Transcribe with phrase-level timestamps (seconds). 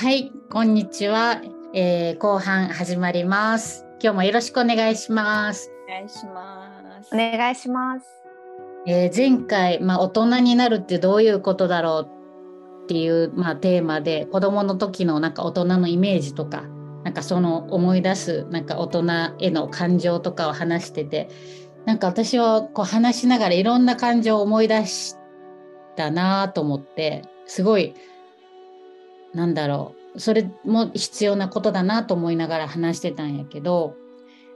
[0.00, 1.42] はい、こんにちは、
[1.74, 3.84] えー後半始まります。
[4.02, 5.70] 今日もよろしくお願いします。
[5.86, 7.10] お願いします。
[7.12, 8.06] お願いします。
[8.86, 12.08] えー前回、まあ、大人になるってどういうことだろ
[12.80, 16.62] うっていう、まあ、テーマで子供の時のなんか大人のイメージとか
[17.04, 19.04] なんかその思い出すなんか大人
[19.38, 21.28] への感情とかを話してて
[21.84, 25.16] なんか私はこう話しながらいろんな感情を思い出し
[25.94, 27.94] たなと思ってすごい
[29.34, 30.20] なんだろう。
[30.20, 33.94] それも必要なことだなと思いながら話してたんやけど、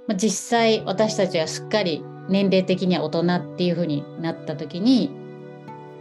[0.09, 5.11] まあ、実際私たちはすっかり年齢的には大人っていう風になった時に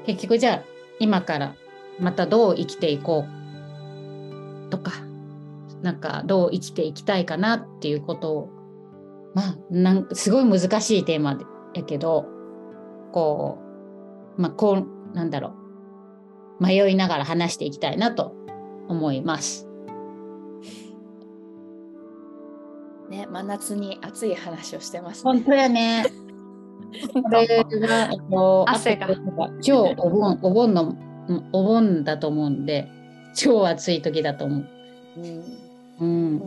[0.06, 0.64] 結局じゃあ
[1.00, 1.56] 今から
[2.00, 4.92] またどう生きていこうとか
[5.82, 8.50] なんかどう生きていきたいかなっていうことを
[9.36, 11.38] まあなんすごい難しいテーマ
[11.76, 12.26] やけど
[13.12, 13.60] こ
[14.38, 15.64] うまあこうなんだろう。
[16.60, 18.36] 迷いながら話していきたいなと
[18.88, 19.68] 思います。
[23.10, 26.06] ね、真夏に暑い話をしてます、本当やね。
[27.14, 29.16] これはあの汗があと
[29.62, 30.96] 超お盆お盆の
[31.28, 32.88] うんお盆だと思うんで
[33.36, 34.66] 超暑い時だと思う。
[35.18, 35.44] うん。
[36.00, 36.42] うん、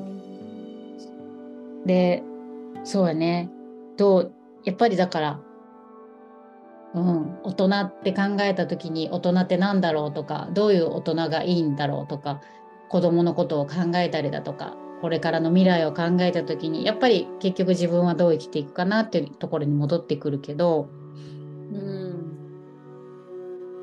[1.84, 2.22] で
[2.84, 3.50] そうやね
[3.96, 4.32] どう
[4.64, 5.40] やっぱりだから、
[6.96, 12.40] うん、大人って考えた時に大人って何だろうとかどういう大人がいいんだろうとか
[12.88, 20.88] 子供のことを考えたりだとかこれからの未来を考えた時にやっぱり結局自分はどう生きていくかなっていうところに戻ってくるけど、
[21.70, 22.36] うん。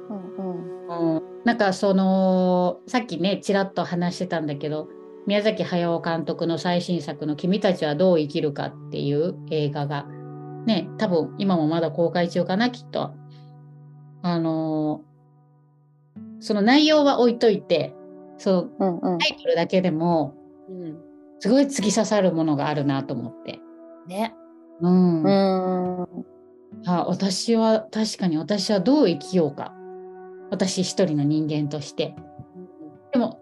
[0.09, 1.15] うんうん。
[1.15, 4.89] うん、なんかそのさっきねちらっと話してたんだけど
[5.27, 10.07] 宮崎駿監督の最新作の「君たちはどう生きるか」っていう映画が
[10.65, 13.13] ね多分今もまだ公開中かなきっと。
[14.25, 15.01] あの
[16.39, 17.93] その内容は置いといて
[18.37, 20.35] そのうんうんタイトルだけでも
[20.69, 20.97] うん。
[21.39, 23.59] すごい突き刺さるものがあるなと思って。
[24.07, 24.33] ね。
[24.79, 26.25] うんうん。
[26.85, 29.73] あ私は確かに私はどう生きようか
[30.51, 32.15] 私一人の人間として
[33.11, 33.41] でも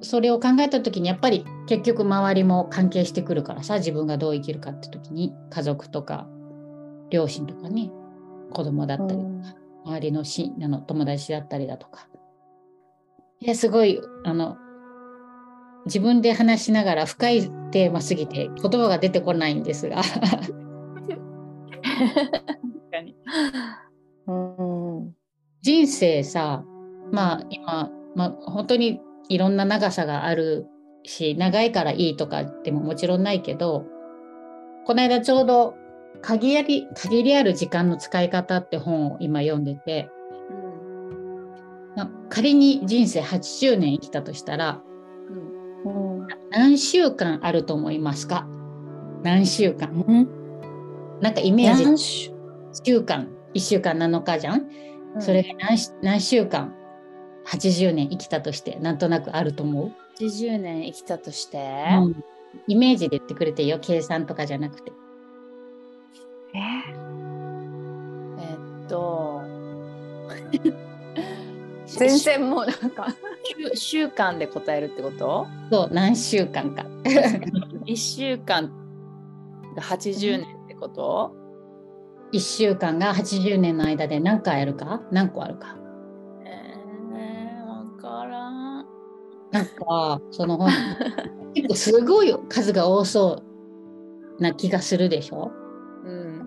[0.00, 6.26] それを考えた時にやっぱり結局周りも関係してくるからさ自分がどう生きるかって時に家族とか
[7.12, 7.90] 両親とかね
[8.50, 12.08] 子供だったりとか、周りのしあの友達だったりだとか
[13.54, 14.56] すごいあの
[15.86, 20.16] 自分で話しながら深いテーマすぎて言葉が出てこないんですが確
[22.90, 23.16] かに。
[24.26, 25.14] うん。
[25.60, 26.64] 人生さ
[27.10, 30.66] まあ今、まあ、本当にいろんな長さがある
[31.04, 33.86] し長いからいいとかでももちろんないけど
[34.86, 35.74] この間ちょうど
[36.20, 40.10] 限り限りある時間の使い方って本を今読んでて。
[41.96, 44.82] まあ仮に人生80年生きたとしたら
[45.84, 46.18] うん。
[46.20, 46.28] うん。
[46.50, 48.46] 何週間あると思いますか？
[49.22, 49.90] 何週間？
[49.90, 50.28] うん。
[51.20, 51.84] なんかイメージ。
[51.84, 52.30] 何週？
[52.84, 53.28] 週間。
[53.54, 54.68] 1週間7日じゃん？
[55.18, 56.74] それが何し何週間
[57.46, 61.58] ？80年生きたとしてなんとなくあると思う？80年生きたとして、
[62.00, 62.24] うん。
[62.66, 63.78] イメージで言ってくれていいよ。
[63.80, 64.92] 計算とかじゃなくて
[71.86, 73.08] 全然もうなんか。
[73.44, 75.46] 週週間で答えるってこと？
[75.70, 76.82] そう何週間か
[77.86, 78.70] ?1 週間
[79.76, 81.34] が80年ってこと
[82.32, 85.02] ？1週間が80年の間で何回あるか？
[85.10, 85.76] 何個あるか？
[86.46, 88.48] えー、わから
[88.82, 88.86] ん。
[89.50, 90.70] なんかその本
[91.54, 93.42] 結構すごい数が多そ
[94.38, 95.50] うな気がするでしょ？
[96.04, 96.46] うん。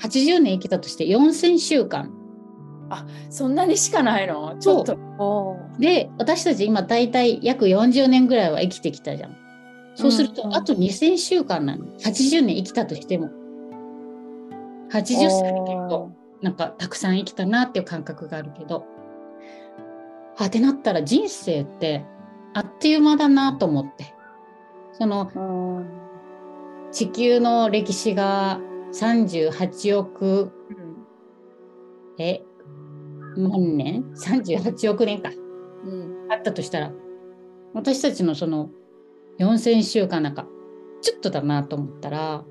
[0.00, 2.10] 80年生きたとして4000週間
[3.30, 4.56] そんなにしかないの？
[4.58, 4.96] ちょっと。
[5.18, 9.36] おで私たち今大体約40年ぐらいは生きてきたじゃん。
[9.94, 13.30] そうすると、あと2000週間なの80年生きたとしても。
[14.90, 15.30] 80歳結
[15.88, 18.86] 構なんかたくさん生きたなっていう感覚があるけど。
[20.38, 22.04] あってなったら人生って
[22.54, 24.14] あっという間だなと思って。
[24.92, 25.86] そのうん。
[26.90, 28.60] 地球の歴史が
[28.92, 31.06] 38億うん。
[32.18, 32.42] え
[33.36, 35.30] 万年38億年か。
[35.84, 36.26] うん。
[36.30, 36.92] あったとしたら
[37.74, 38.70] 私たちのその
[39.38, 40.46] 4000週間なんか
[41.00, 42.44] ちょっとだなと思ったら、は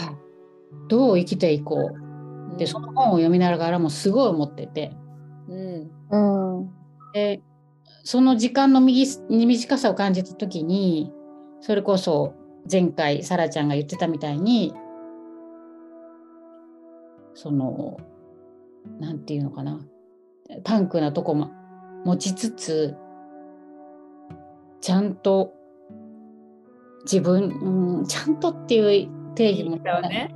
[0.00, 0.16] あ
[0.88, 1.90] どう生きていこ
[2.54, 2.58] う。
[2.58, 4.92] でその本を読みながらもすごい思ってて。
[5.48, 5.90] うん。
[6.10, 6.70] うん。
[7.12, 7.42] で
[8.04, 11.12] その時間の右短さを感じた時に
[11.60, 12.34] それこそ
[12.70, 14.74] 前回さらちゃんが言ってたみたいに
[17.34, 17.96] その
[19.00, 19.80] なんていうのかな
[20.64, 21.50] パンクなとこも
[22.04, 22.96] 持ちつつ
[24.80, 25.52] ちゃんと
[27.04, 30.32] 自分、うん、ちゃんとっていう定義もね。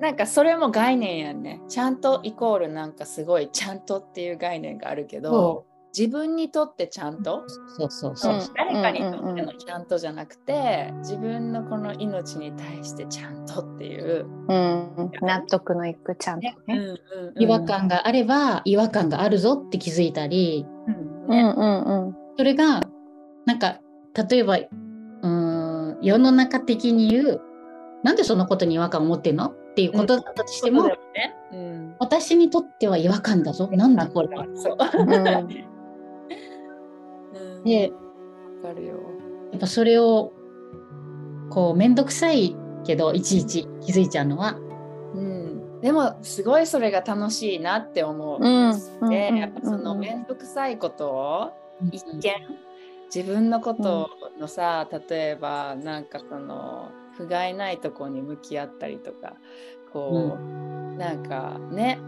[0.00, 1.60] なんかそれも概念やんね。
[1.68, 5.66] ちゃんとイコールなんかすごいちゃんとっていう概念があるけどそ
[5.96, 7.44] 自分にとってちゃんと？
[7.44, 7.46] う
[7.76, 15.10] そうそうそそうう、誰かにとってのちゃんとじゃなくて自分のこの命に対してちゃんとっていう、うん。
[15.20, 16.56] 納得のいくちゃんとね。
[16.66, 16.76] ね。
[16.78, 20.66] うん違和感があれば違和感があるぞって気づいたり。
[20.86, 20.94] うん。
[20.94, 22.16] うんねうんうん。
[22.36, 22.80] それが
[23.46, 23.78] なんか
[24.30, 27.40] 例えばうーん世の中的に言う
[28.02, 29.46] なんでそのことに違和感を持ってんの？
[29.72, 31.34] っていうことだったとしても、そうだよね。
[31.52, 31.96] うん。
[31.98, 33.70] 私にとっては違和感だぞ。
[33.72, 34.44] なんだこれは。
[37.64, 37.92] で
[38.62, 38.94] わかるよ。
[39.52, 40.32] やっぱそれを
[41.50, 44.56] こう面倒くさいけどいちいち気づいちゃうのは。
[45.14, 48.42] うん、でもすごいそれが楽しいなって思う。
[48.42, 49.10] うん。
[49.10, 49.36] で、うん。
[49.36, 51.52] やっぱそのうん面倒くさいことを
[51.90, 52.30] 一うん見
[53.14, 54.08] 自分のこと
[54.40, 59.34] のさ、例えばなんかその不甲斐ないとこに向き合ったりとか
[59.92, 61.98] こう、なんかね。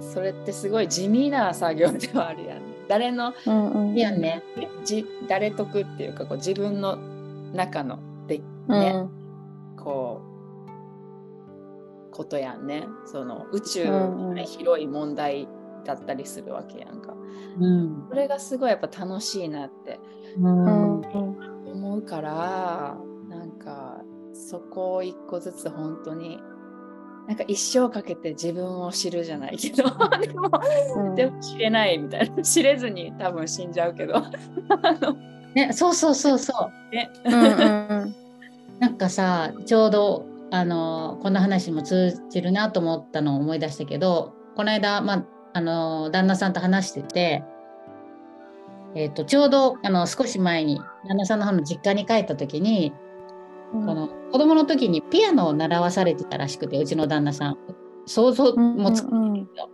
[0.00, 2.67] それってすごい地味な作業ではあるやん、ね。
[2.88, 3.98] 誰のうんうん。
[3.98, 4.42] いやね。
[4.84, 6.96] じ誰得っていうかこう自分の
[7.52, 9.10] 中のでうね、ん。
[9.76, 10.22] こ
[12.10, 12.86] うことやんね。
[13.06, 15.48] その宇宙の広い問題
[15.84, 17.14] だったりするわけやんか。
[17.60, 18.06] うん。
[18.08, 20.00] それがすごいやっぱ楽しいなって
[20.38, 21.00] うん。
[21.66, 22.96] 思うから
[23.28, 24.02] なんか
[24.32, 26.40] そこを一個ずつ本当に
[27.28, 29.84] なんか一生かけて自分を知るじゃないけど。
[30.18, 30.50] でも
[30.96, 31.14] うん。
[31.14, 32.42] でも知れないみたいな。
[32.42, 34.16] 知れずに多分死んじゃうけど。
[34.16, 34.22] あ
[35.00, 35.16] の
[35.54, 36.52] ね、そうそうそうそ
[36.90, 36.94] う。
[36.94, 37.10] ね。
[37.24, 38.14] うんうん
[38.78, 47.44] なんかさちょうどあのこの話も通じるなと思ったのを思い出したけどこの間、まあ、あの旦那さんと話してて、
[48.94, 52.92] えー、とちょうどあの少し前に旦那さんの方の実家に帰った時に、
[53.72, 53.86] うん。
[53.86, 57.56] この子供の時にピアノを習わされてたらしくてうちの旦那さん。
[58.06, 59.70] 想像もつくんだけど、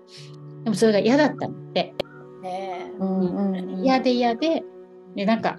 [0.65, 1.95] でもそれが嫌だったのって。
[2.43, 3.85] ねうんうんうん。
[3.85, 4.63] 嫌で嫌で。
[5.15, 5.59] でなんか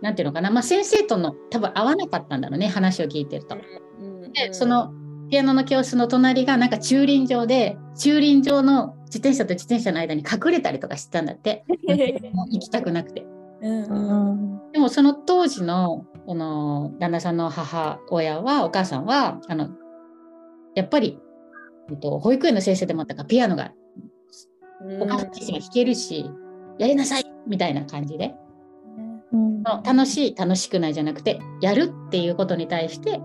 [0.00, 3.56] なんていうのかな、まあ、先生との多分合わなかったんだろうね話を聞いてると。
[4.00, 4.32] うん。
[4.32, 4.92] でその
[5.30, 11.64] ピアノの教室の隣がなんか駐輪場で駐輪場の自転車と自転車の間に隠れたりとかしてたんだって。
[11.88, 13.26] 行きたくなくて
[13.62, 14.72] うんううんん。
[14.72, 19.70] でもその当時のこの旦那さんの母親はお母さんはあの
[20.74, 21.18] やっぱり、
[21.90, 23.72] えっと、保育園の先生でもあったからピアノが
[24.82, 26.30] うんお母さん自身が弾けるし、
[26.78, 28.34] やりなさいみたいな感じで
[29.32, 29.62] うん。
[29.62, 33.20] 楽しい楽しくないじゃなくてやるっていうことに対して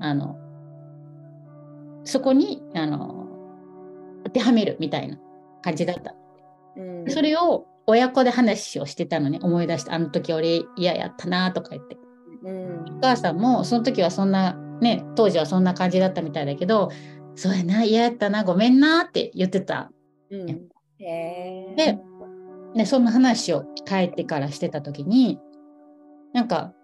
[0.00, 0.36] あの
[2.04, 3.26] そこにあの
[4.24, 5.18] 当てはめるみたいな
[5.62, 6.14] 感じだった。
[6.76, 7.10] うん。
[7.10, 9.38] それを親子で話をしてたのね。
[9.42, 11.96] 思い出してあの時俺嫌やったなとか言って。
[12.44, 12.98] うん。
[12.98, 14.52] お母さんもその時はそんな
[14.82, 16.90] ね当時はそんな感じだったみたいだけど
[17.34, 19.90] そうやな嫌やったなごめんなって言ってた。
[20.30, 20.46] うん。
[20.98, 21.98] で
[22.74, 25.40] でそんな話を帰ってからしてた時に
[26.34, 26.74] なんか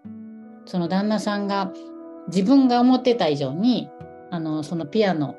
[0.65, 1.71] その旦那さんが
[2.29, 3.89] 自分が思ってた以上に
[4.31, 5.35] あのそのピアノ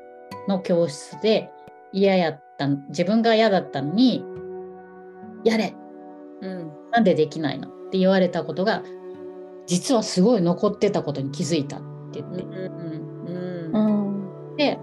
[0.47, 1.49] の教室で
[1.91, 4.23] 嫌やった自分が嫌だったのに
[5.47, 5.75] やれ。
[6.41, 6.71] うん。
[6.91, 8.83] なんでできないのって言われたことが
[9.65, 11.79] 実はすごい残ってたことに気づいたっ
[12.11, 12.51] て言って、うん
[13.25, 14.07] うん
[14.49, 14.55] うん。
[14.57, 14.79] で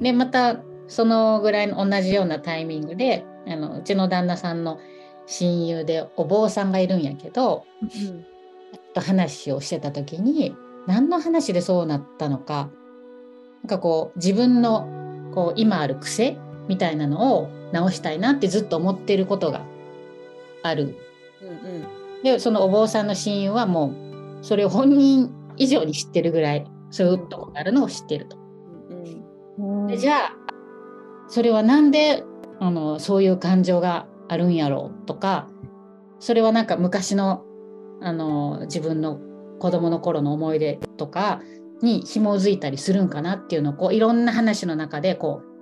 [0.00, 4.78] でまたそのぐらいの同じようなタイミングであのうちの旦那さんの
[5.26, 7.64] 親友でお坊さんがいるんやけど
[8.92, 10.54] と話をしてた時に
[10.86, 12.70] 何の話でそうなったのか。
[13.62, 16.36] なんかこう自分のこう今ある癖
[16.68, 19.62] みたいなのを直したいなってずっと思ってることが
[20.62, 20.96] ある。
[21.42, 22.22] うんうん。
[22.22, 23.88] でそのお坊さんの親友はも
[24.40, 28.36] うそれを本人以上に知ってるぐらいそういうとこがあるのを知ってると。
[29.58, 29.86] うんうん。
[29.86, 30.36] でじゃあ
[31.28, 32.24] それはなんで
[32.60, 35.48] あのそういう感情があるんやろうとか
[36.18, 37.44] それはなんか昔の
[38.00, 39.18] あの自分の
[39.58, 41.40] 子供の頃の思い出とか
[41.82, 45.53] に紐づいたりするんかなっていうのをこういろんな話の中でこう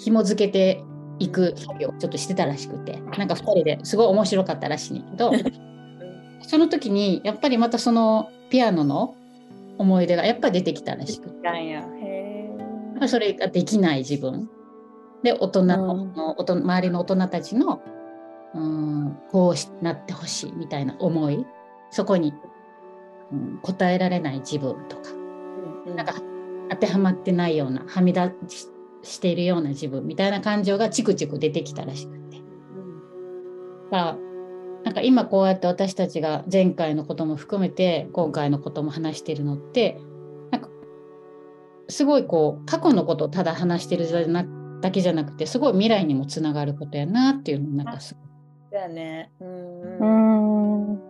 [0.00, 0.82] 紐づけて
[1.18, 4.96] いく作業をちょっとしてたらしくてなんか2人ですごい面白かったらしいん。
[4.96, 5.32] やけど
[6.42, 9.14] その時にやっぱりまたそのピアノの
[9.78, 11.40] 思い出がやっぱり出てきたらしくて。
[13.08, 14.50] それができない自分。
[15.22, 16.62] で大人の、うん。
[16.62, 17.80] 周りの大人たちの
[18.54, 21.46] うんこうしなってほしいみたいな思い。
[21.90, 22.34] そこに、
[23.32, 25.02] うん、応えられない自分とか。
[25.86, 26.14] えなんか
[26.70, 28.66] 当てはまってないようなはみ出し
[29.02, 32.38] しているような自分みたいな感情がチクチク出てきたらしくて
[33.90, 34.16] から
[34.84, 40.00] なんか今こうやって私たちが前回のことも含めて今回のことも話してるのって
[40.50, 40.68] なんか
[41.88, 44.46] すごいこう過去のことをただ話してるじゃな
[44.80, 48.30] だけじゃなくてすごい未来にもつながることやなっていうのなんかすごい。
[48.72, 49.30] だよね。
[49.40, 50.92] うんううん。
[50.94, 51.00] ん。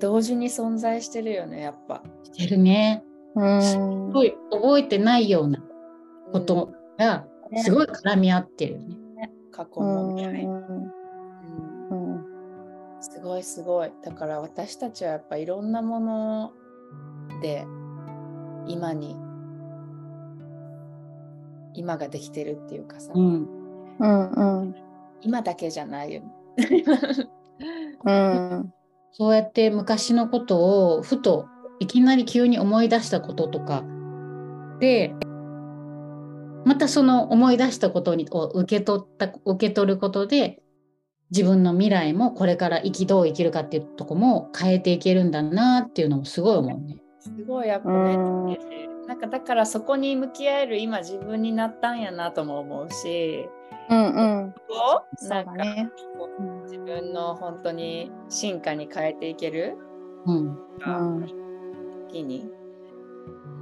[0.00, 2.02] 同時に存在してるよね、やっぱ。
[2.24, 3.04] してるね。
[3.36, 3.62] うん。
[3.62, 5.62] すごい覚えてないような
[6.32, 8.96] ことがねすごい絡み合ってるよね。
[9.52, 9.86] 過去うん。
[9.86, 10.52] も未来も。
[11.90, 12.24] うんうん。
[13.00, 13.92] すごいすごい。
[14.02, 16.52] だから私たちはやっぱいろんなもの
[17.42, 17.66] で
[18.66, 19.16] 今に
[21.74, 23.46] 今ができてるっていうかさ、うん、
[23.98, 24.30] うん。
[24.30, 24.74] うん。
[25.20, 26.84] 今だけじゃないよね。
[28.04, 28.72] うん。
[29.12, 31.48] そうやって昔のことをふと
[31.80, 33.84] いきなり急に思い出したこととか
[34.80, 35.14] で
[36.66, 40.60] またその思い出したことにを受け取った受け取ることで
[41.30, 46.96] 自分の未来もこれから生きどう生きるかっていうとこも変えていけるんだなっていうのもすごい思うね。
[47.20, 48.46] すごいやっぱうね、ん。
[49.06, 53.48] なんかだからそこに向き合える今自分になったんやなとも思うし、
[53.88, 53.98] うん。
[53.98, 54.54] うん。
[55.18, 55.88] そなんかだね。
[56.64, 59.76] 自分の本当に進化に変えていける
[60.26, 61.26] うん、うん。
[62.08, 62.50] 時に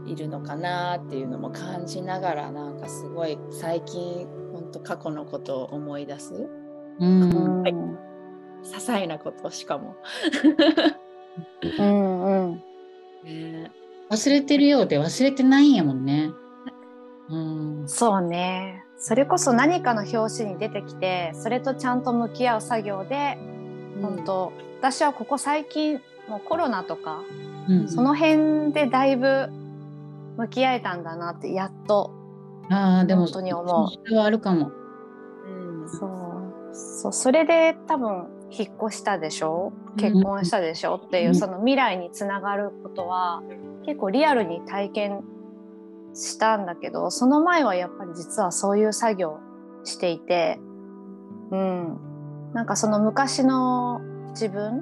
[0.06, 6.48] いるのかなっていうのも感じながらなんかすごい最近本当過去のことを思い出す
[7.00, 8.04] うんはい
[8.64, 9.96] 些細なことしかも、
[11.78, 12.24] うん。
[12.24, 12.62] うん。
[13.24, 13.70] ね、
[14.10, 16.30] 忘れてるようで忘れてないんやもんね。
[17.30, 18.84] うん、そうね。
[18.98, 23.38] それこそ何かの表紙に出てきて、それとちゃんと向き合う作業で、
[24.00, 27.22] 本当、私はここ最近、もうコロナとか、
[27.68, 29.48] うん、その辺でだいぶ
[30.36, 32.10] 向き合えたんだなって、やっと。
[32.70, 34.70] ああでも本当に思うそれはあるかも。
[35.46, 36.74] うんそう。
[36.74, 39.72] そう、それで多分、引っ越したでしょ？
[39.96, 43.42] 結婚したでしょっていうう、んその未来につながることは、
[43.84, 45.24] 結構リアルに体験
[46.14, 49.40] したんだけどその前はやっぱり実はそういう作業
[49.82, 50.58] していて
[51.50, 51.98] うん
[52.54, 54.00] なんかその昔の
[54.30, 54.80] 自分、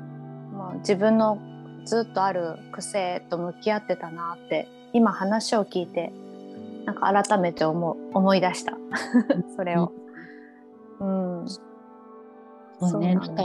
[0.56, 1.38] まあ、自分の
[1.84, 6.12] ずっとある癖と向き合ってたなって今話を聞いて
[6.84, 8.76] なんか改めて思う思い出した。
[9.56, 9.92] それを。
[11.00, 11.46] うん、
[12.80, 13.14] そうね。
[13.14, 13.42] なんか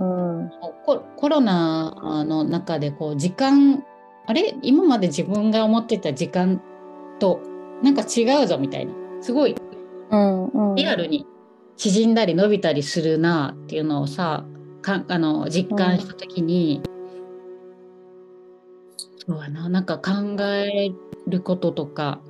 [0.00, 0.50] うん、
[0.84, 3.84] ココロナの中でこう時間
[4.26, 4.56] あれ？
[4.62, 6.60] 今まで自分が思ってた時間
[7.18, 7.40] と
[7.82, 8.92] なんか違うぞみたいな。
[9.20, 9.54] すごい
[10.10, 11.26] うん、うん、リアルに
[11.76, 14.44] 縮んだり伸びたりするなっていうのをさ
[14.80, 16.82] かあの実感した時に、
[19.26, 19.68] そうやな。
[19.68, 20.90] なんか考え
[21.26, 22.20] ることとか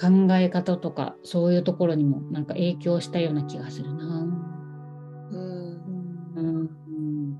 [0.00, 4.04] 考え方とかそういうところにもなんか影響したような気がするな。
[5.30, 5.82] うん。
[6.34, 7.32] うん、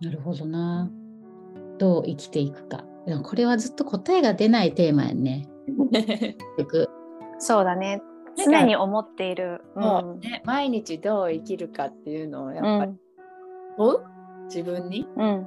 [0.00, 0.90] なるほどな。
[1.78, 2.84] どう生きていくか。
[3.06, 5.48] でもこれはずっと答えが出ないテーマやんね。
[5.92, 6.88] 結局。
[7.38, 8.00] そうだね。
[8.36, 9.60] 常に思っている。
[9.74, 12.92] もうね、毎日どう生きるかっていうのをやっぱり
[13.78, 13.92] う
[14.44, 14.46] ん。
[14.46, 15.06] 自分に？
[15.16, 15.42] うん。
[15.42, 15.46] っ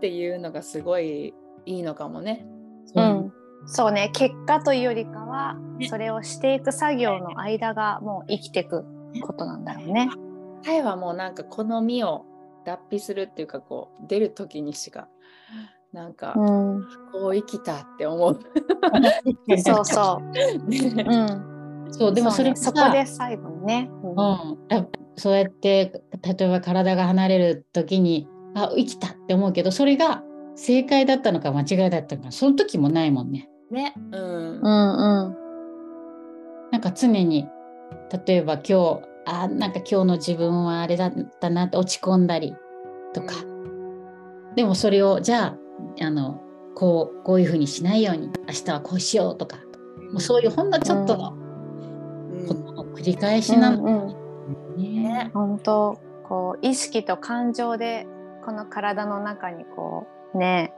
[0.00, 1.34] ていうのがすごい
[1.66, 2.46] いいのかもね。
[2.94, 3.06] ううん。
[3.26, 3.32] ん、
[3.66, 4.10] そうね。
[4.14, 5.88] 結果というよりかは、ね。
[5.88, 8.84] それをしていく作業の間がもう生きていく
[9.22, 10.08] ことなんだろうね。
[10.62, 12.24] タイはもうなんかこの身を
[12.64, 15.08] 脱皮するっていうかこう出る時にしか
[15.92, 16.40] なんかう
[16.78, 18.40] ん、こう生きたって思う。
[19.58, 20.20] そうそ
[20.66, 21.04] ね。
[21.06, 21.86] う。
[21.86, 23.90] うん、そうでもそれもさうねそこで最後にね。
[24.02, 24.10] うん。
[24.10, 24.56] うん、あ
[25.16, 30.22] そうやって例えば体が離れる時にあ生きたって思うけどそれが
[30.56, 33.48] 正解だったのか間違いだったのかその時もないもんね。
[33.70, 33.94] ね。
[34.10, 34.20] うん。
[34.20, 34.58] う。
[34.58, 35.36] んうん。
[36.72, 37.46] なんか常に
[38.26, 42.54] 例えば今日あなんか今日の自分はあれだったなって落ち込んだり
[43.12, 43.34] とか、
[44.54, 45.56] でもそれをじゃ
[46.00, 46.40] ああの
[46.74, 49.58] こうこういうふうにしないように明日はこうしようとか。
[50.12, 52.46] もうそういうほんのちょっとのうん。
[52.46, 53.82] ことの繰り返しなの。
[53.82, 54.76] うんうん。
[54.76, 55.02] ね。
[55.02, 55.30] ね。
[55.34, 58.06] 本当こう意識と感情で
[58.44, 60.72] この体の中にこうね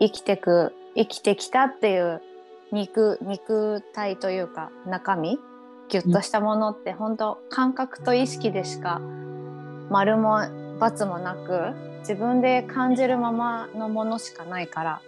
[0.00, 2.22] 生きてく生きてきたっていう
[2.72, 5.38] 肉肉体というか中身
[5.88, 9.00] ギュッとしたものって本当感覚と意識でしか
[9.90, 15.02] 丸も×もなく自分で感じるままのものしかないから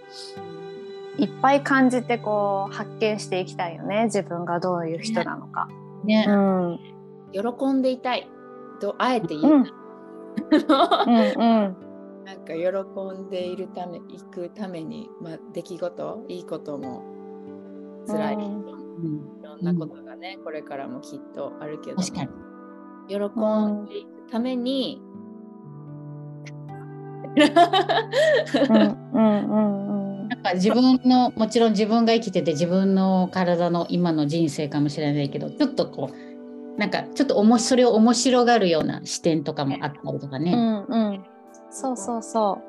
[1.19, 5.69] いっぱい感じてこう発見していきたいよね自分がどういう人なのか。
[6.05, 6.27] ね。
[6.29, 6.79] うんうん。
[7.33, 8.29] 喜んでいたい
[8.81, 9.55] とあえて言う。
[9.55, 9.65] うん
[11.37, 11.88] うん
[12.29, 17.03] なんか喜んでいるため行くために、まあ、出来事いいことも
[18.07, 18.43] 辛い、うん。
[18.43, 21.97] いうんろんなことがね、これからもきっとあるけど。
[21.97, 22.29] 確かに。
[23.09, 25.01] 喜んでいくために
[27.35, 28.75] うん。
[28.75, 30.29] うんうんうん。
[30.29, 40.53] なんか自分のもちろん自分が生きてて自分の体の今の人生かもしれないけどちょっとこうなんかちょっとおもしそれを面白がるような視点とかもあったりとかうね。
[40.53, 41.25] んうん
[41.81, 42.61] そうそうそ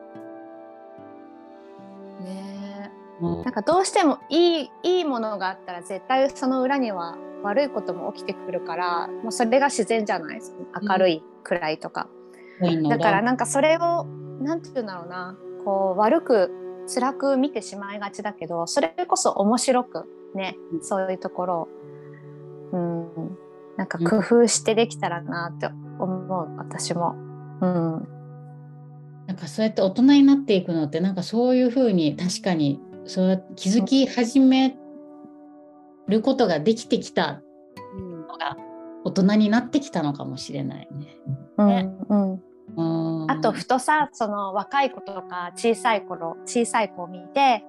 [2.21, 3.41] ねうん。
[3.41, 10.41] うなんかどうしてもいいいいものがあったら絶対その裏には悪いことも起きてくるからもうそれが自然じゃない。
[10.87, 12.07] 明るい、暗いとか。
[12.87, 14.05] だからなんかそれを
[14.41, 15.35] なんて言うんだろうな。
[15.65, 16.51] こう悪く
[16.93, 20.83] 辛く見てしまいがちだけどそれこそ面白くねうん。
[20.83, 21.67] そういうところを。
[22.73, 23.37] うん。
[23.75, 25.65] なんか工夫してできたらなって
[25.97, 27.15] 思う私も。
[27.61, 28.18] うん
[29.29, 34.75] なんかそうやって大人になっていくのってなんかそういうふうに確かにそうやって気づき始め
[36.07, 37.43] ることができてきた
[37.95, 38.21] うん。
[38.21, 38.57] のが
[39.03, 40.89] 大人になってきたのかもしれない
[41.59, 41.93] ね。
[42.09, 42.41] うん
[43.27, 47.63] あとふとさその若い子とか小さい頃小さい子を見て、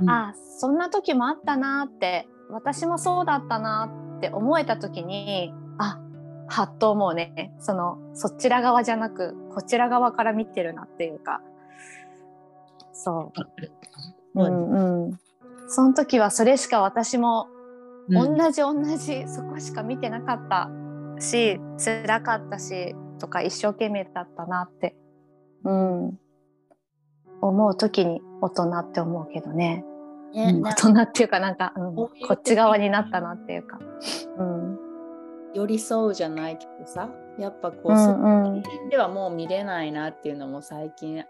[0.00, 0.10] うん。
[0.10, 5.98] ああそんな時もあったなって私もそうだったなって思えた時にあ
[6.50, 11.40] はっと思うねそのそちら側じゃなくこちら側から見てるなっていうか。
[12.92, 13.32] そ
[14.34, 14.42] う。
[14.42, 15.18] うんうん、
[15.68, 17.46] その時はそれしか私も
[18.08, 18.36] うん。
[18.36, 20.70] 同じ同じそこしか見てなかった
[21.20, 24.96] し辛かったしとか一生懸命だったなって、
[25.64, 26.18] うん、
[27.40, 29.84] 思う時に大人って思うけどね。
[30.34, 31.94] うん大人っていうかなんか、うん。
[31.94, 33.78] こっち側になったなっていうか。
[34.38, 34.89] うん
[35.54, 38.56] 寄り添うじゃないけどさやっぱこう、うんそううん。
[38.56, 41.20] いう点ではもう見れないなっていうのも最近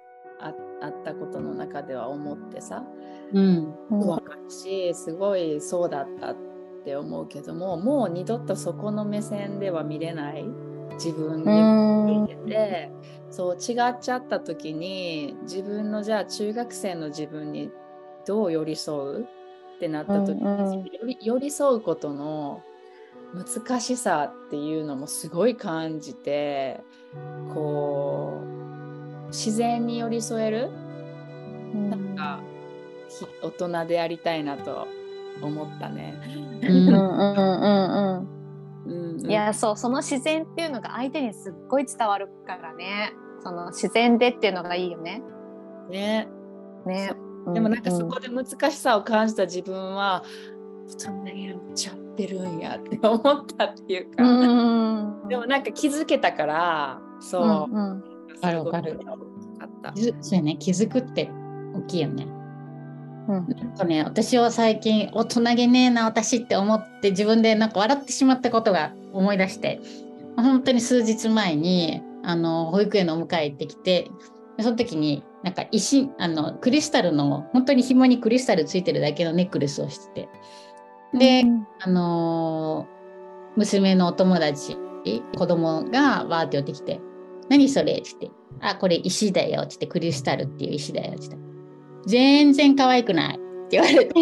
[0.41, 2.85] ああったことの中では思ってさ
[3.33, 3.75] うん。
[3.91, 3.99] うん。
[4.01, 6.37] わかるしすごいそうだったっ
[6.85, 10.45] て思うけどももう二度とそこの目線では見れない
[10.95, 12.91] 自分に見てて、
[13.31, 17.71] そう違っちゃった時に自分のじゃあ中学生の自分に
[18.27, 19.27] どう寄り添う
[19.77, 21.17] ってなった時に、うんうん。
[21.23, 22.63] 寄り添うことの
[23.35, 26.81] 難しさっていうのもすごい感じて
[27.55, 28.43] こ
[29.25, 30.71] う自然に寄り添える
[31.75, 32.41] なんか
[33.09, 34.89] ひ大人でありたいなと
[35.43, 36.21] 思ったね。
[36.63, 38.41] うんうんうんうんうん。
[38.87, 43.13] うんいやそうその自然っていうのが相手にすっごい伝わるからね。
[43.43, 45.23] その自然でっていうのがいいよね。
[45.89, 46.29] ね。
[46.87, 47.13] ね。
[47.55, 50.23] でもなんかうそこで難しさを感じた自分は、
[50.97, 55.29] そんなにやっちゃってるんやって思ったっていうか、うん。
[55.29, 58.03] でもなんか気づけたからそう、うんうん。
[58.41, 60.57] かるわかるすごく大きかった気づそうやね。
[60.59, 61.31] 気づくって
[61.75, 62.27] 大きいよね。
[63.29, 63.49] うん。
[63.49, 69.81] なんかね私は最近大人げねえな私って思って自分でなんか笑ってしまったことが思い出して
[70.37, 74.11] 本当に数日前にあの保育園のお迎え行ってきて
[74.57, 80.29] でその時になんか石あのクリスタルの本当に紐にクリスタルついてるだけのネックレスをしてて
[81.15, 81.45] で、
[81.81, 83.01] あのー
[83.57, 84.77] 娘のお友達
[85.37, 87.01] 子供がわーって寄ってきて
[87.49, 91.39] 「何それ?」って言って「あこれ石だよ」って言って「クリスタルっていう石だよ」って言って
[92.07, 94.15] 全然可愛くない」って言われて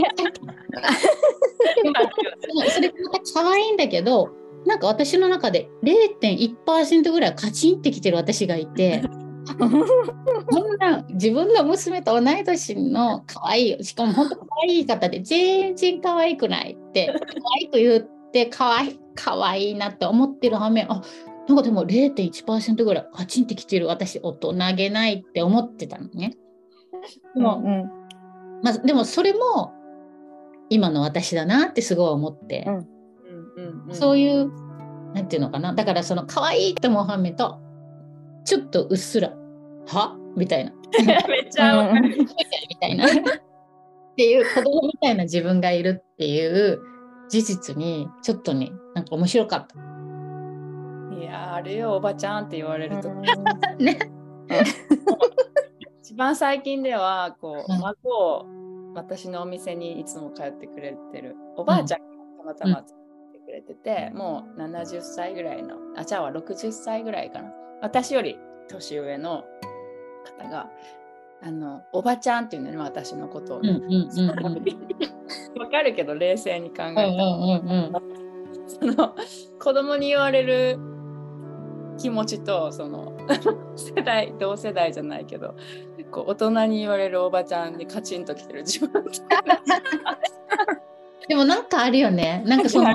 [2.66, 4.30] そそれまた可愛いんだけど
[4.66, 9.02] なんか私の中で0.1%ぐらいカチンってきてる私がいて。
[9.58, 17.24] こんな自分の娘と同い年の可愛いしかも本当可愛い方で全然可愛くないって可
[17.60, 21.02] 愛く言って可愛い可愛いなって思ってる反面あ
[21.48, 26.36] なんかでも0.1%ぐらいカチンってきてる私大人げないって思ってたのね。
[27.34, 27.90] でも、うん
[28.62, 29.72] まあ、でもそれも
[30.68, 32.74] 今の私だなってすごい思って、うん。
[32.74, 33.94] うんうんうん。
[33.94, 34.52] そういう
[35.14, 35.72] なんていうのかな。
[35.72, 37.58] だからその可愛いって思う反面と
[38.44, 39.30] ちょっとうっすら
[39.86, 40.16] は？
[40.36, 40.72] みたいな。
[41.28, 42.16] めっちゃわかる。
[42.16, 42.26] み
[42.80, 43.06] たいな。
[43.06, 43.10] っ
[44.16, 46.80] ていう子供みたいな自分がいるっていう
[47.28, 49.76] 事実にちょっとねなんか面白かった。
[51.16, 53.10] いやあるよおばちゃんって言われると、
[53.78, 53.98] ね。
[56.02, 57.80] 一番最近ではこううん。
[57.80, 58.46] 孫を
[58.94, 62.00] 私のお店にいつも通ってくれてるおばあちゃん
[62.44, 62.92] がたまたま来
[63.32, 68.38] てくれてて、もう70歳ぐらいのあじゃあ60歳ぐらいかな私より
[68.68, 69.44] 年上の
[70.40, 70.68] 方が
[71.42, 73.74] あのおばちゃんっていうのね私のことを、うんうん
[75.60, 78.18] うんかるけど冷静に考えうんたら、うんうん
[78.68, 79.14] その
[79.58, 80.78] 子供に言われる
[81.98, 83.12] 気持ちとその
[83.76, 85.54] 世代同世代じゃないけど
[86.10, 88.64] こう大人に言われるおばちゃんにカチンときてる。
[88.64, 89.04] 自分
[91.28, 92.42] でもなんかあるよね。
[92.46, 92.94] なんかその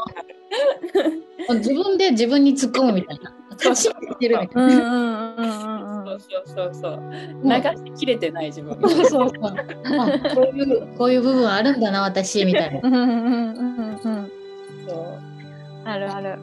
[1.55, 3.33] 自分で自分に突っ込むみたいな。
[3.57, 4.09] そうそうそ
[6.15, 7.01] うそうそうそう
[7.43, 7.51] 流
[7.91, 8.89] しきれてない自分な。
[8.89, 9.41] そうそうそう。
[9.43, 12.89] あこういうこういう部分あるんだな私みたいな。
[15.85, 16.37] あるある。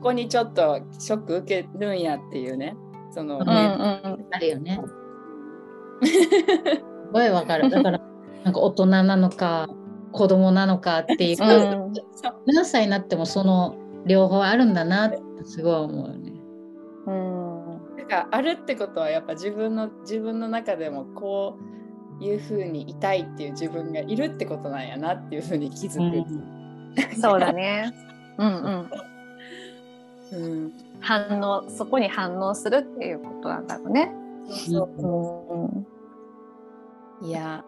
[0.00, 2.76] ここにちょっとショック受けるんやっていうね
[3.10, 4.80] その、うんうんあるよね。
[6.02, 6.12] す
[7.12, 7.70] ごいわかる。
[7.70, 8.00] だから
[8.44, 9.68] なんか大人なのか
[10.12, 11.92] 子供なのかっていう、う
[12.46, 13.76] 何歳になってもその
[14.06, 16.23] 両方あるんだなってすごい思う
[18.04, 21.58] なんかあるってことはやっぱ自分の自分の中でもこ
[22.20, 27.16] ういうふうにいたいっていう自分がいるってことなんやなっていうふうに気づく。
[27.18, 27.92] そうだね。
[28.36, 28.90] うんうん。
[30.32, 34.12] うん反応そこに反応するっていうことなんだろうね。
[34.48, 37.64] そううんいや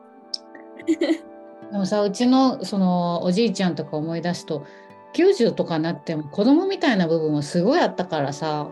[0.87, 4.65] でもさうちのそのおじいちゃんとか思い出すと
[5.15, 8.69] 90とかなっても子供みたいな部分もすごいあったからさ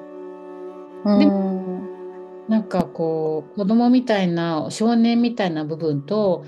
[1.05, 1.44] でうんなん
[2.75, 6.45] かこう子供みたいな少年みたいな部分と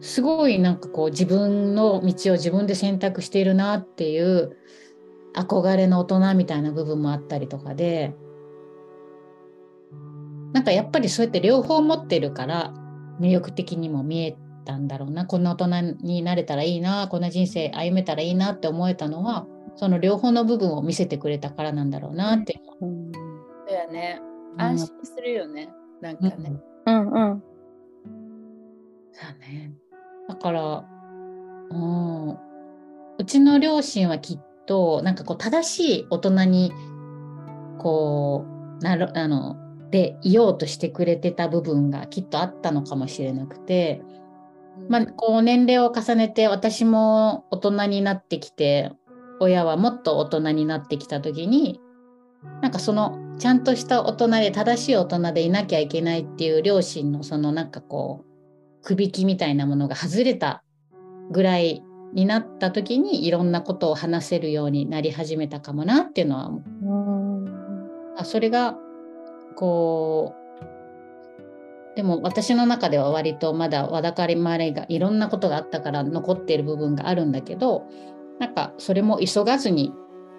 [0.00, 4.56] すごいなんかこう自分の道を自分で選択しているなっていう
[5.34, 8.14] 憧れの大人みたいな部分もあったりとかで
[10.54, 12.72] なんかやっぱりそうやって両方持ってるから
[13.20, 22.58] 魅力的にも見えたんだろうなこんな大人になれたらいいなこんな人生歩めたらいいなって思えたのはその両方の部分を見せてくれたからなんだろうなって。
[22.80, 23.12] うん
[23.68, 24.20] そうやね
[24.58, 26.52] 安心するよね、なんかね。
[26.86, 27.42] うんうん。
[29.12, 29.72] そうね。
[30.28, 30.84] だから、
[31.70, 32.30] うん、
[33.18, 36.72] うちの両親はきっと、なんかこう、正しい大人に、
[37.78, 38.44] こ
[38.80, 39.56] う、なる、あの、
[39.90, 44.02] でいようとしてくれてた部分がきっとあったのかもしれなくて、
[44.88, 48.92] まあ、こう、年齢を重ねて、私も大人になってきて、
[49.40, 51.80] 親はもっと大人になってきた時に、
[52.62, 60.62] なんかその、ちゃんとした大人で正しい大人でいなきゃいけないっていう両親のそのなんかこう、くびきみたいなものが外れた
[61.30, 61.82] ぐらい
[62.14, 68.16] になった時にいろんなことを話せるようになり始めたかもなっていうのは思う。
[68.16, 68.76] あそれが
[69.56, 77.86] こうでも私の中では割とまだわだかりまれがいろんなことがあったから残っている部分があるんだけど
[78.38, 79.92] なんかそれも急がずに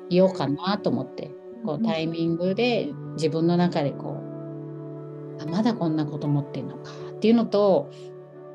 [0.09, 1.31] いようかなと思って。
[1.65, 4.21] こうタイミングで自分の中でこ
[5.39, 7.89] うあまだこんなこと持ってるのかっていうのと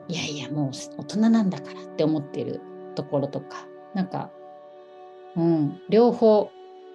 [0.09, 2.61] いやいやもう大人なんだからって思ってる
[2.95, 4.31] ところとかなんか、
[5.37, 6.51] うん、両方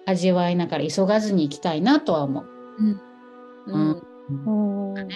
[0.06, 2.46] 味わいながら急がずに行きたいなとは思う。
[2.78, 3.00] うん。
[3.66, 4.94] うん。
[4.94, 5.08] うん。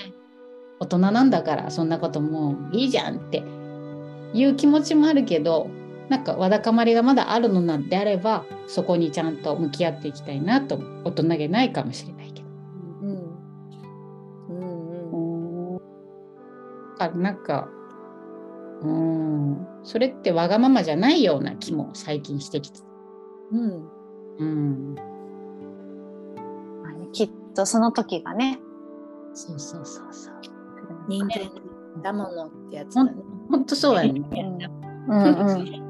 [0.81, 3.43] 大人なんだからそんなこともういいじゃんって
[4.35, 5.71] いう気持ちもあるけど
[6.12, 12.48] なんかわだかまりがまだあるのなんであればそこにちゃんと向き合っていきたいなと大人げないかもしれないけど。
[13.01, 13.35] うん
[14.51, 14.61] うん。
[14.61, 15.79] うんうん。
[16.98, 17.66] だからなんか
[18.83, 19.66] うん。
[19.85, 22.81] それってわがままじゃないような気も最近してきて
[23.53, 23.88] うん。
[24.37, 24.94] うん。
[26.83, 28.61] まあねきっとその時がね
[29.33, 30.35] そうそうそうそう。
[31.09, 31.51] 人間
[32.03, 33.12] だものってやつね。
[33.48, 34.22] ほんとそうやね。
[35.09, 35.82] うんうん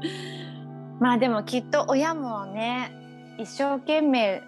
[1.00, 2.92] まあでもきっと親もね
[3.38, 4.42] 一生懸命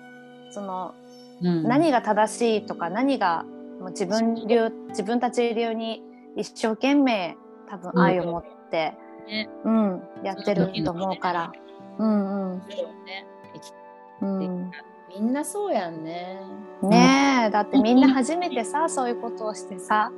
[0.51, 0.95] その
[1.43, 1.63] うん。
[1.65, 3.45] 何が正しいとか何が
[3.81, 6.03] もう自分流自分たち流に
[6.37, 7.37] 一生懸命
[7.69, 8.95] 多分愛を持って、
[9.27, 9.49] ね。
[9.65, 11.53] うん、やってると思うから。
[11.99, 14.71] うんうん、
[15.09, 16.41] みんなそうやんね。
[16.83, 20.13] ねえだってみんな初めてさそういうことをしてさ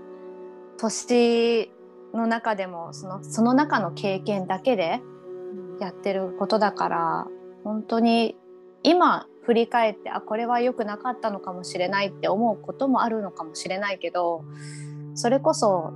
[0.79, 1.71] 年
[2.15, 5.01] の中でもそのその中の経験だけで
[5.83, 7.27] やってることだから
[7.65, 8.37] 本当に
[8.83, 14.45] 今振り返ってあこれは良くなかったのかもしれないって思うこともあるのかもしれないけど
[15.15, 15.93] それこそ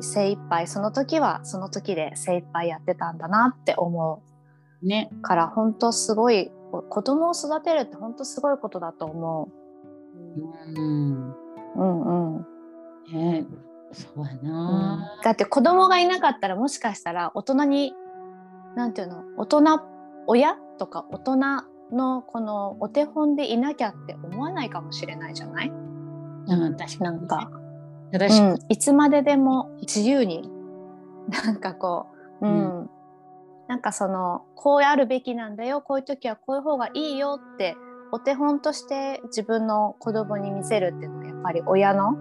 [0.00, 4.22] 精一杯その時はその時で精一杯やってたんだなって思
[4.82, 5.10] ね。
[5.12, 6.50] うから本当すごい
[6.88, 9.48] 子供を育てるって本当すごいことだと思
[10.76, 10.80] う。
[10.80, 11.30] ん。
[11.30, 11.34] う。
[11.76, 12.46] うんうん。
[13.12, 13.46] ね。
[13.92, 17.94] そうやな、だって子供がいなかったらもしかしたら大人に
[18.78, 19.24] なんていうの？
[19.36, 19.80] 大人？
[20.28, 20.56] 親？
[20.78, 21.36] とか大人
[21.90, 25.68] のこのお手本でいなきゃって思わないかもしれないじゃない？
[25.68, 27.18] うん、確かに、ね。
[27.18, 27.50] なんか、
[28.12, 30.48] うん、いつまででも自由に
[31.44, 32.06] なんかこ
[32.40, 32.82] う、うん。
[32.84, 32.90] う
[33.66, 35.82] なんかそのこうあるべきなんだよ。
[35.82, 37.76] こういう時はこういう方がいいよって
[38.12, 42.16] お手本として自分の子供に見せるっていうのがやっぱり親の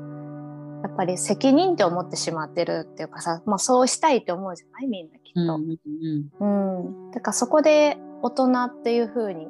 [0.83, 4.87] やっぱり責任って思ってしまってるっていうかさ、まあ、そうしたいって思うじゃない？
[4.87, 5.41] みんなきっと。
[5.41, 5.79] うんうん
[6.39, 6.79] うん。
[6.79, 9.47] うん、だからそこで大人っていう風に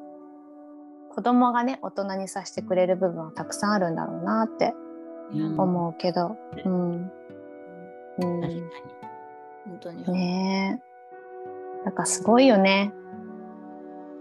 [1.13, 4.73] 子供がね大人にさせてくれる部分はたくさんあるんだろうなって
[5.33, 5.59] うん。
[5.59, 7.11] 思うけど、うん。
[8.19, 8.41] うん。
[8.41, 8.63] 確かに。
[9.65, 10.11] 本当に。
[10.13, 11.83] ねえ。
[11.85, 12.93] なんかすごいよね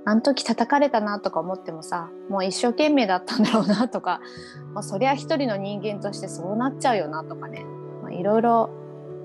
[0.07, 4.21] あの時叩かれたなとか思ってもさもう一生懸命だったんだろうなとか、
[4.73, 7.65] まあ、そりゃ一人の人間としてそうなっちゃうよなとかね。
[8.03, 8.71] まあいろいろ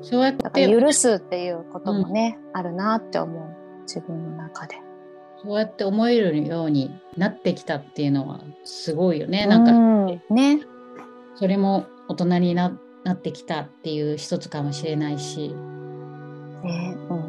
[0.02, 3.82] そうやって許すっていうこともね、あるなって思う。
[3.84, 4.82] 自分の中で。
[5.44, 9.46] そうやって思えるようになってきたっていうのはすごいよね。
[9.46, 10.62] なんかうんね。
[11.36, 15.50] それも大人にななってきたっていう一つかもしれないし。
[16.64, 16.98] ね。
[17.10, 17.21] うんうん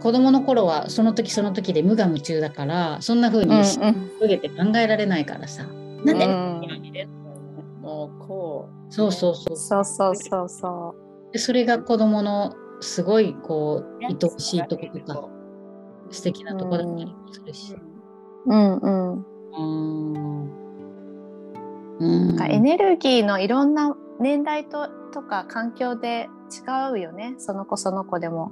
[0.00, 5.64] 子供の頃はその時その時で無我夢中だからそんな風うんに広げて考えられないからさ。
[6.04, 7.20] なんで、うん
[7.82, 8.92] もうこう。
[8.92, 10.94] そうそうそうそうそうそうそ
[11.32, 15.28] でそれが子供のすごいこう愛おしいところとか
[16.10, 17.74] 素敵なところだったりもするし。
[17.74, 17.80] う。
[18.46, 20.50] うんうんうん
[22.00, 27.34] なんかエネルギーのいろんな年代ととか環境で違うよね。
[27.38, 28.50] その子その子でも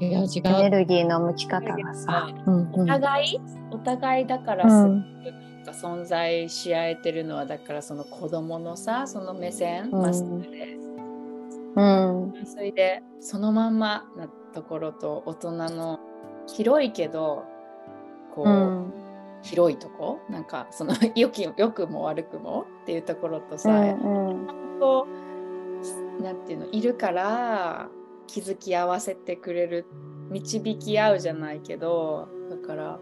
[0.00, 0.26] 違う。
[0.26, 0.80] 違エネう。
[0.80, 2.28] ルギーの向き方がさ。
[2.46, 10.02] うんお互い、お互いだからすごくうんなんか存在し合えてるのはだからその子供のさその目線、うん。
[10.02, 10.76] まっすぐで
[11.76, 12.34] うん。
[12.46, 16.00] それでそのまんまなところと大人の
[16.46, 17.44] 広いけど
[18.34, 18.92] こう、うん。
[19.42, 20.18] 広いとこ？
[20.28, 24.48] なんかその よき良くも悪くもっていうところとうさ、ん。
[24.80, 25.06] こ
[26.18, 26.66] うなんていうの？
[26.72, 27.88] いるから
[28.28, 29.86] 気づき合わせてくれる
[30.30, 33.00] 導き合うじゃないけどだから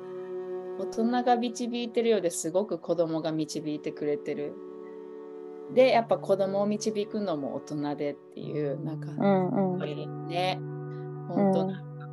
[0.79, 4.55] 大人が導いてるようですごく子供が導いてくれてる。
[5.75, 10.29] でやっぱ子供を導くのも大人でっていうなんか、うんうん。
[10.29, 10.59] ね
[11.29, 12.07] 本当なんか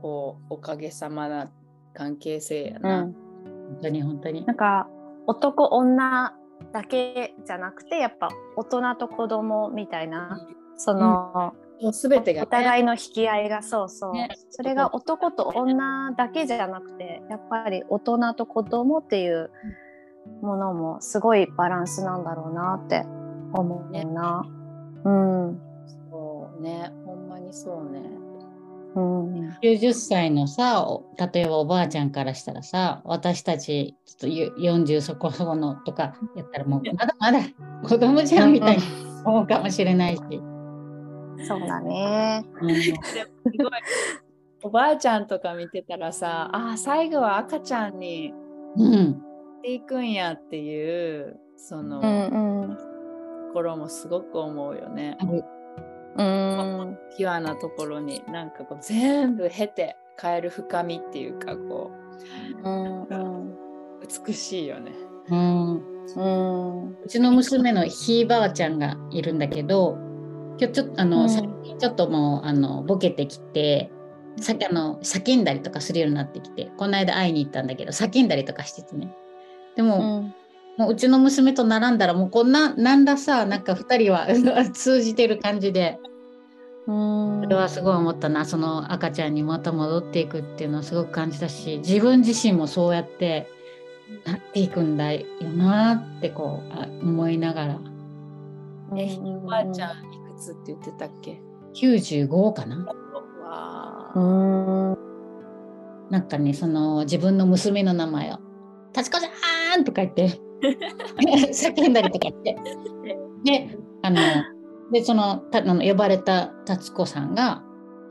[0.00, 1.50] こうおかげさまな
[1.94, 3.02] 関係性やな。
[3.02, 3.12] うん。
[3.12, 4.46] 本当に本当に。
[4.46, 4.88] なんか
[5.26, 6.32] 男女
[6.72, 14.30] だけじゃなくてやっぱ大人と子供みたいなその、もう全てが、お互いの引き合いがそうそう、ね。
[14.50, 19.50] それが男と女だけじゃなくてやっぱり大人と子供っていう
[20.42, 23.04] ものもすごいバランスなんだろうなって
[23.52, 24.44] 思うな。
[25.04, 25.60] うん。
[26.10, 26.92] そうね。
[27.04, 28.00] ほんまにそうね。
[28.94, 29.48] うん。
[29.62, 37.40] 90歳のさお例えばおばあちゃんからしたらさ私たちちょっとゆ40そこそこのとかやったらもうまだまだ
[37.88, 38.82] 子供じゃんみたいに
[39.24, 40.22] 思うかもしれないし。
[41.46, 42.44] そうだね。
[42.60, 43.70] すごい
[44.64, 48.32] おばあちゃんとか見てたらさあー最後は赤ちゃんに
[48.76, 52.76] うんしていくんやっていうその、うんうん
[53.48, 55.18] ところもすごく思うよね。
[56.16, 61.90] うんピュアなところになんかこう全部経て変える深みっていうかこ
[62.64, 63.56] うんうんう
[64.26, 64.92] 美しいよね。
[65.28, 65.82] うん
[66.16, 69.98] うんうちの娘のひいばあちゃんがいるんだけど
[70.62, 71.30] 今日ちょっとあの、うん。
[71.30, 73.90] 最近ちょっともうあのボケてきて
[74.40, 79.12] さあの叫んだりとかするようになってきてこの間会いに行ったんだけど叫んだりとかしててね。
[79.74, 80.34] でも,、うん。
[80.78, 84.28] もううちの娘と並んだらもうこんななんださなんか2人は
[84.72, 85.98] 通じてる感じで
[86.86, 87.40] うん。
[87.42, 88.44] それはすごい思ったな。
[88.44, 93.48] その赤ちゃんにまた戻っていくっていうのはすごく感じたし自分自身もそうやって
[94.24, 97.80] なっていくんだよなってこうあ思いながら。
[98.94, 100.11] えおばあちゃん
[100.42, 101.40] つって言ってたっけ
[101.74, 102.84] ？95かな？
[103.44, 104.98] わうーん。
[106.10, 108.38] なんかねその自分の娘の名前を
[108.92, 110.28] 「達子ちゃん!」とか言って
[111.52, 112.56] 叫んだりとかして。
[113.44, 114.18] であの
[114.92, 117.62] でそのたあの呼ばれた達子さんが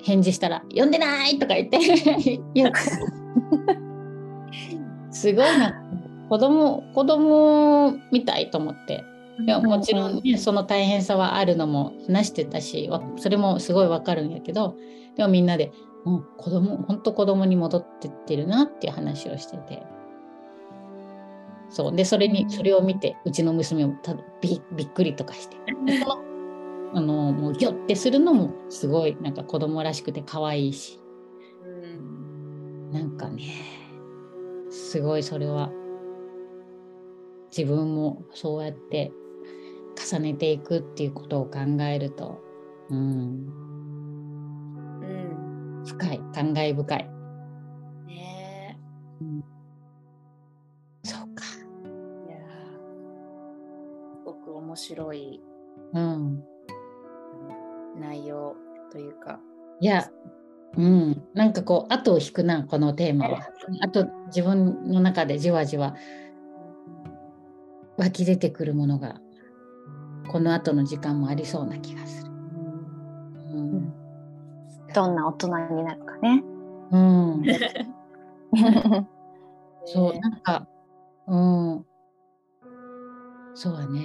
[0.02, 1.78] 返事したら「呼んでない!」とか言って
[2.56, 2.72] 言う。
[5.12, 5.76] すごいな。
[6.30, 9.04] 子供子供みたいと思って
[9.46, 14.76] いやもちろんねその大変さはあるのも話してたしわそれもすごいわかるんやけど
[15.16, 15.72] でもみんなで
[16.06, 19.84] もう子供本当子供に戻ってってるなっていう話をしてて。
[21.74, 25.56] そうでそれにそれを見てうちの娘もたびびっくりとかして。
[26.94, 31.00] あのもうギョってするのもすごいなんか子供らしくて可愛いし。
[31.64, 32.92] うん。
[32.92, 33.44] なんかね
[34.70, 35.72] すごいそれは
[37.56, 39.14] 自分もそうやって
[40.12, 42.42] 重ねていくっていうことを考えると、
[42.90, 43.48] うん、
[45.02, 47.10] うん深い感慨深い。
[48.08, 48.78] ね
[51.04, 51.46] そうか。
[51.86, 52.42] えいやー
[54.12, 55.42] すごく面白い
[55.94, 56.44] うん。
[58.00, 58.56] 内容
[58.92, 59.40] というか
[59.80, 60.10] いや、
[60.78, 63.48] うん、なんかこう後を引くなこのテーマは。
[63.82, 65.96] あと自分の中でじわじわ
[67.98, 69.22] 湧き出てくるものが
[70.32, 72.32] この後の時間もありそうな気がする。
[72.32, 72.36] う
[73.54, 73.94] ん。
[74.94, 76.42] どんな大人になるかね。
[76.90, 77.44] うん、
[79.84, 80.20] そうね。
[80.22, 80.66] なんか
[81.28, 81.86] うん。
[83.56, 84.00] そうだね。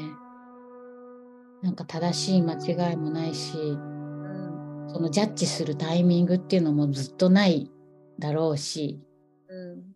[1.62, 7.70] なんか正しい間違いもないしうんそのジャッジするタイミングっていうのもずっとない
[8.18, 9.00] だろうし、
[9.48, 9.94] うん。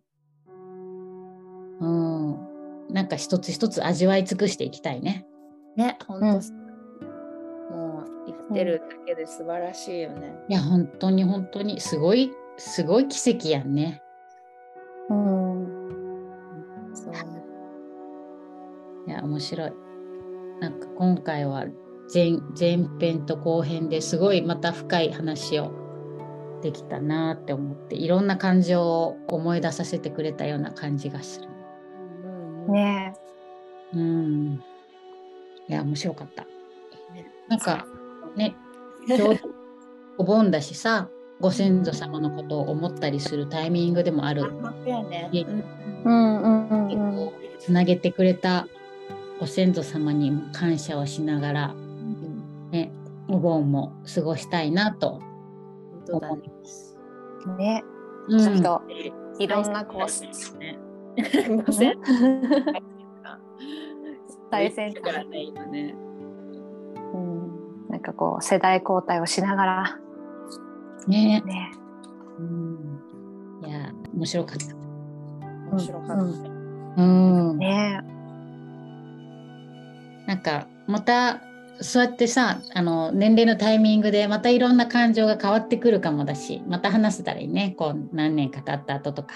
[1.81, 1.87] う
[2.89, 5.27] ん、なんか一つ一つ味わい尽くしていきたいね。
[5.75, 6.61] ね、本当、うん
[7.71, 10.33] もう生きてるだけで素晴らしいよね。
[10.49, 14.01] いや本当に本当にすごいすごい奇跡やんね。
[15.09, 15.67] うん
[16.93, 17.13] そう
[19.07, 19.73] いや面白い。
[20.59, 21.65] なんか今回は
[22.13, 25.71] 前前編と後編ですごいまた深い話を
[26.61, 31.47] できたなって思っていろんな感情を思い出させてくれたような感じがする。
[32.71, 33.13] ね
[33.93, 34.63] うん。
[35.67, 36.43] いや面白かった。
[37.13, 37.85] ねなんか
[38.35, 38.55] ね
[40.17, 44.43] お盆だしさご先祖様のことを思ったりするタイミングでもある。
[47.59, 48.67] つなげてくれた
[49.39, 52.91] ご先祖様にも感謝をしながら、うんね、
[53.27, 55.19] お盆も過ごしたいなと
[56.11, 56.49] 思い。
[56.49, 56.97] ます。
[57.57, 57.83] ね
[58.27, 58.81] うんちょっと
[59.39, 60.77] いろんなこうね。
[61.65, 61.99] ごせん
[64.51, 65.95] 最先端からね、今ね。
[67.13, 67.87] うん。
[67.89, 69.99] なんかこう世代交代をしながら。
[71.07, 71.71] ね、ね。
[72.37, 72.99] うん、
[73.65, 74.75] いや面白かった。
[75.71, 77.01] 面白かった。
[77.01, 77.05] う
[77.53, 78.01] ん、ね。
[80.27, 81.41] なんかまた
[81.79, 87.73] そうやってさあの年齢のタイミングでまたいろんな感情が変わってくるかもだしまた話せたらいいね。
[87.77, 89.33] こう何年か経った後とか。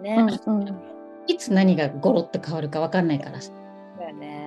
[0.00, 0.16] ね。
[0.46, 0.98] うんうん。
[1.26, 3.52] いつ何がゴロッと変わるか分かんないからさ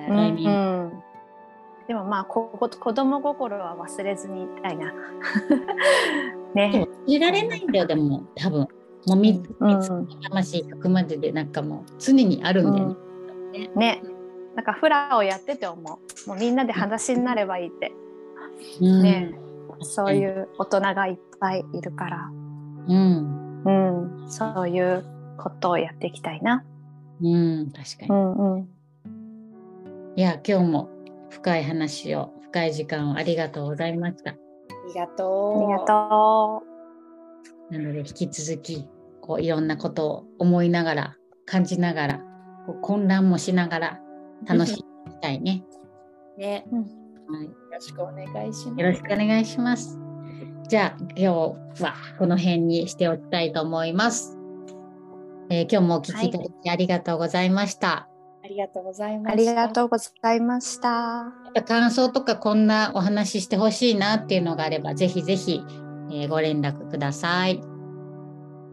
[0.08, 0.34] ね。
[0.38, 1.02] うんうん
[1.88, 4.94] でもまあここ子供心は忘れずにいたいな。
[6.54, 6.86] ね。
[7.06, 8.60] いられないんだよでも多分
[9.06, 12.96] もうみうんみ魂行くまででなんかもう常にあるんだよね。
[13.74, 14.02] うんね。
[14.54, 16.28] なんかフラをやってて思う。
[16.28, 17.92] もうみんなで話になればいいって。
[18.80, 19.34] うんね
[19.80, 22.30] そういう大人がいっぱいいるから。
[22.88, 23.70] うん、う
[24.24, 24.30] ん。
[24.30, 25.04] そういう
[25.36, 26.64] ことをやっていきたいな。
[27.20, 28.08] うん、確かに。
[28.08, 28.68] うんうん。
[30.14, 30.90] いや今日も
[31.30, 34.32] 深い話を深い時間をありがとうございました。
[34.32, 34.34] あ
[34.86, 35.64] りがとう。
[35.64, 36.62] ありがと
[37.70, 38.86] なので引き続き
[39.22, 42.18] こういろんなことを思いながら感じながら
[42.66, 44.00] こう混乱もしながら
[44.44, 45.64] 楽しんでいきたいね。
[46.36, 46.66] ね。
[46.70, 46.76] う。
[46.76, 48.80] うんはい、よろしくお願いします。
[48.80, 49.98] よろしくお願いします。
[50.68, 54.36] じゃあ今日はこの辺にしておきたいと思います。
[55.48, 57.88] えー今日もお聞きいただきありがとうございました。
[57.92, 58.11] あ
[58.52, 59.32] りがとうございました。
[59.32, 61.32] ありがとうございました。
[61.66, 65.62] 感想とかこんなお話ししてほしいなっていうのがあればぜひぜひ、
[66.10, 67.60] えーご連絡ください。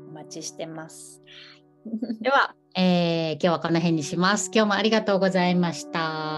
[0.10, 1.22] お待ちしてます。
[2.22, 4.52] では、えー今日はこの辺にします。
[4.54, 6.29] 今日もありがとうございました。